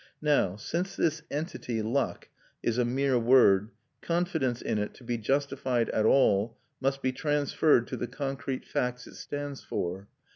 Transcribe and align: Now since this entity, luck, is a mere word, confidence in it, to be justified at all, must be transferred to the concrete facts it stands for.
Now 0.23 0.55
since 0.55 0.95
this 0.95 1.21
entity, 1.29 1.83
luck, 1.83 2.27
is 2.63 2.79
a 2.79 2.85
mere 2.85 3.19
word, 3.19 3.69
confidence 4.01 4.59
in 4.59 4.79
it, 4.79 4.95
to 4.95 5.03
be 5.03 5.19
justified 5.19 5.89
at 5.89 6.07
all, 6.07 6.57
must 6.79 7.03
be 7.03 7.11
transferred 7.11 7.85
to 7.89 7.97
the 7.97 8.07
concrete 8.07 8.65
facts 8.65 9.05
it 9.05 9.13
stands 9.13 9.63
for. 9.63 10.07